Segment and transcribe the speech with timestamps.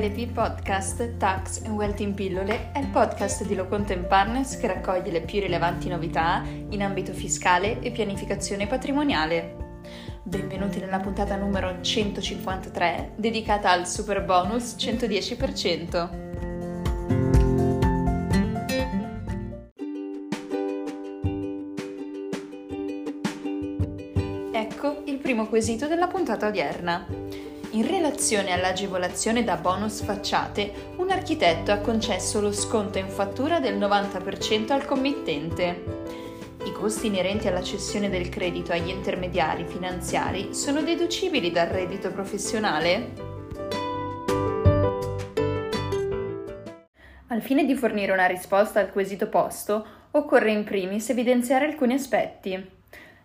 [0.00, 5.10] LP Podcast Tax and Wealth in Pillole è il podcast di Locontent Partners che raccoglie
[5.10, 9.80] le più rilevanti novità in ambito fiscale e pianificazione patrimoniale.
[10.22, 16.28] Benvenuti nella puntata numero 153 dedicata al super bonus 110%.
[24.50, 27.49] Ecco il primo quesito della puntata odierna.
[27.72, 33.78] In relazione all'agevolazione da bonus facciate, un architetto ha concesso lo sconto in fattura del
[33.78, 35.84] 90% al committente.
[36.64, 43.12] I costi inerenti alla cessione del credito agli intermediari finanziari sono deducibili dal reddito professionale?
[47.28, 52.78] Al fine di fornire una risposta al quesito posto, occorre in primis evidenziare alcuni aspetti.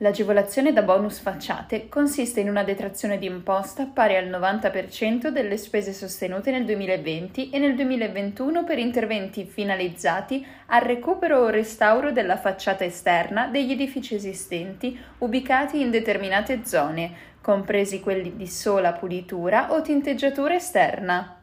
[0.00, 5.92] L'agevolazione da bonus facciate consiste in una detrazione di imposta pari al 90% delle spese
[5.92, 12.84] sostenute nel 2020 e nel 2021 per interventi finalizzati al recupero o restauro della facciata
[12.84, 20.54] esterna degli edifici esistenti ubicati in determinate zone, compresi quelli di sola pulitura o tinteggiatura
[20.54, 21.37] esterna.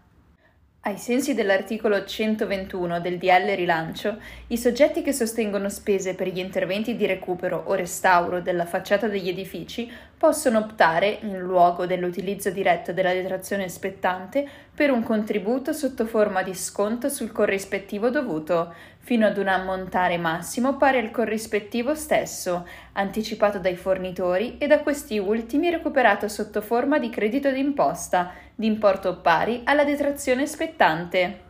[0.87, 4.19] Ai sensi dell'articolo 121 del DL Rilancio,
[4.49, 9.27] i soggetti che sostengono spese per gli interventi di recupero o restauro della facciata degli
[9.27, 16.43] edifici possono optare, in luogo dell'utilizzo diretto della detrazione spettante, per un contributo sotto forma
[16.43, 18.71] di sconto sul corrispettivo dovuto,
[19.05, 25.19] fino ad un ammontare massimo pari al corrispettivo stesso, anticipato dai fornitori e da questi
[25.19, 31.44] ultimi recuperato sotto forma di credito d'imposta, di importo pari alla detrazione spettante.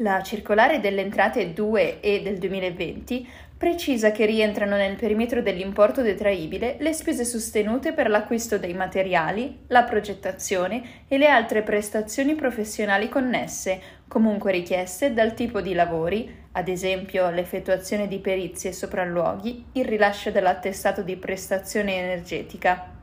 [0.00, 6.76] La circolare delle entrate 2 e del 2020 precisa che rientrano nel perimetro dell'importo detraibile
[6.78, 13.80] le spese sostenute per l'acquisto dei materiali, la progettazione e le altre prestazioni professionali connesse,
[14.06, 20.30] comunque richieste dal tipo di lavori, ad esempio l'effettuazione di perizie e sopralluoghi, il rilascio
[20.30, 22.97] dell'attestato di prestazione energetica.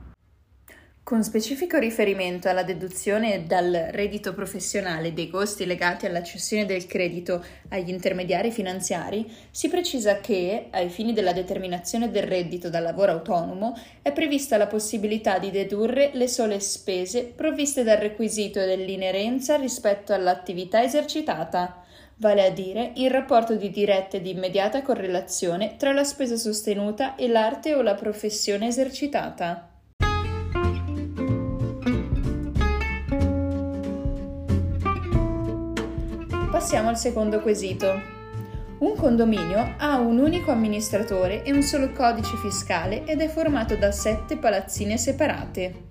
[1.06, 7.46] Con specifico riferimento alla deduzione dal reddito professionale dei costi legati alla cessione del credito
[7.70, 13.80] agli intermediari finanziari, si precisa che, ai fini della determinazione del reddito dal lavoro autonomo,
[14.02, 20.82] è prevista la possibilità di dedurre le sole spese provviste dal requisito dell'inerenza rispetto all'attività
[20.82, 21.84] esercitata
[22.16, 27.14] vale a dire il rapporto di diretta e di immediata correlazione tra la spesa sostenuta
[27.16, 29.75] e l'arte o la professione esercitata.
[36.66, 38.02] Passiamo al secondo quesito.
[38.80, 43.92] Un condominio ha un unico amministratore e un solo codice fiscale ed è formato da
[43.92, 45.84] sette palazzine separate.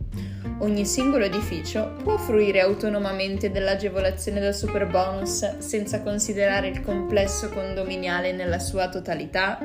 [0.58, 8.58] Ogni singolo edificio può fruire autonomamente dell'agevolazione da superbonus senza considerare il complesso condominiale nella
[8.58, 9.60] sua totalità?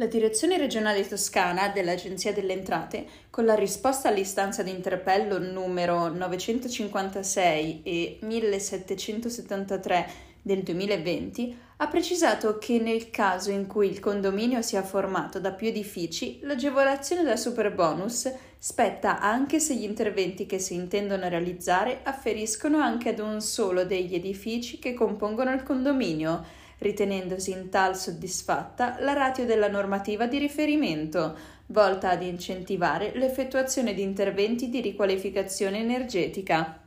[0.00, 7.82] La Direzione regionale toscana dell'Agenzia delle Entrate, con la risposta all'istanza di interpello numero 956
[7.82, 10.08] e 1773
[10.40, 15.66] del 2020, ha precisato che nel caso in cui il condominio sia formato da più
[15.66, 23.10] edifici, l'agevolazione da superbonus spetta anche se gli interventi che si intendono realizzare afferiscono anche
[23.10, 29.46] ad un solo degli edifici che compongono il condominio ritenendosi in tal soddisfatta la ratio
[29.46, 31.36] della normativa di riferimento,
[31.66, 36.80] volta ad incentivare l'effettuazione di interventi di riqualificazione energetica.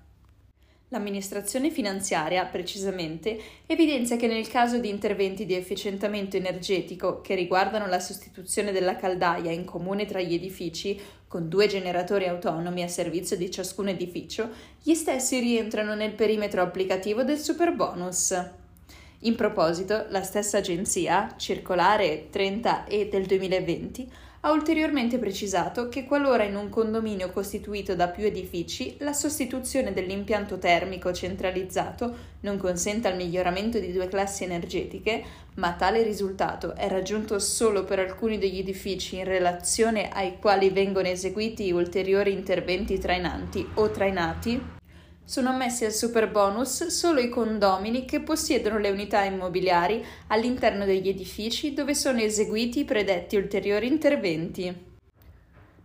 [0.90, 8.00] L'amministrazione finanziaria, precisamente, evidenzia che nel caso di interventi di efficientamento energetico che riguardano la
[8.00, 13.50] sostituzione della caldaia in comune tra gli edifici, con due generatori autonomi a servizio di
[13.50, 14.52] ciascun edificio,
[14.84, 18.62] gli stessi rientrano nel perimetro applicativo del superbonus.
[19.26, 24.12] In proposito, la stessa agenzia, circolare 30E del 2020,
[24.42, 30.58] ha ulteriormente precisato che qualora in un condominio costituito da più edifici la sostituzione dell'impianto
[30.58, 35.24] termico centralizzato non consenta il miglioramento di due classi energetiche,
[35.56, 41.08] ma tale risultato è raggiunto solo per alcuni degli edifici in relazione ai quali vengono
[41.08, 44.82] eseguiti ulteriori interventi trainanti o trainati,
[45.26, 51.08] sono ammessi al super bonus solo i condomini che possiedono le unità immobiliari all'interno degli
[51.08, 54.92] edifici dove sono eseguiti i predetti ulteriori interventi.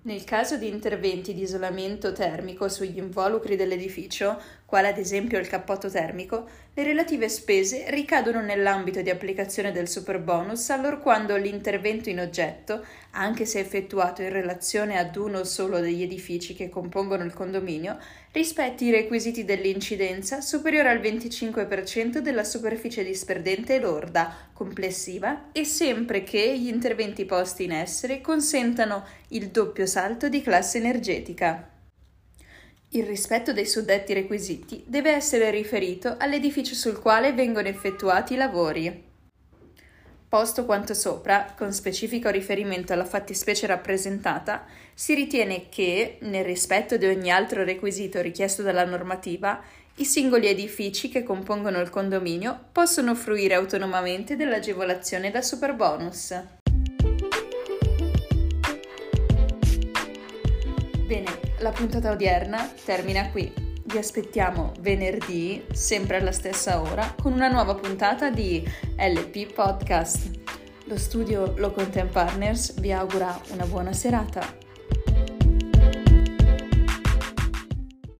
[0.02, 5.88] Nel caso di interventi di isolamento termico sugli involucri dell'edificio, quale ad esempio il cappotto
[5.88, 13.46] termico, le relative spese ricadono nell'ambito di applicazione del superbonus allorquando l'intervento in oggetto, anche
[13.46, 17.96] se effettuato in relazione ad uno solo degli edifici che compongono il condominio,
[18.32, 26.58] rispetti i requisiti dell'incidenza superiore al 25% della superficie disperdente lorda complessiva e sempre che
[26.58, 31.76] gli interventi posti in essere consentano il doppio salto di classe energetica.
[32.92, 39.04] Il rispetto dei suddetti requisiti deve essere riferito all'edificio sul quale vengono effettuati i lavori.
[40.26, 44.64] Posto quanto sopra, con specifico riferimento alla fattispecie rappresentata,
[44.94, 49.62] si ritiene che, nel rispetto di ogni altro requisito richiesto dalla normativa,
[49.96, 56.57] i singoli edifici che compongono il condominio possono fruire autonomamente dell'agevolazione da superbonus.
[61.60, 63.52] La puntata odierna termina qui.
[63.84, 68.62] Vi aspettiamo venerdì, sempre alla stessa ora, con una nuova puntata di
[68.96, 70.30] LP Podcast.
[70.84, 74.67] Lo studio Lo Content Partners vi augura una buona serata.